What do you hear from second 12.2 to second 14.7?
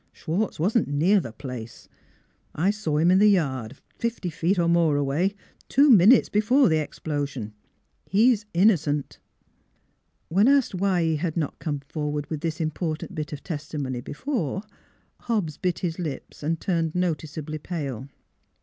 with this important bit of testimony before,